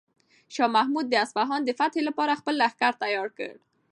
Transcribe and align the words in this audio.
شاه 0.53 0.69
محمود 0.75 1.05
د 1.09 1.13
اصفهان 1.25 1.61
د 1.65 1.69
فتح 1.79 1.99
لپاره 2.07 2.39
خپل 2.39 2.53
لښکر 2.61 2.93
تیار 3.03 3.29
کړ. 3.37 3.53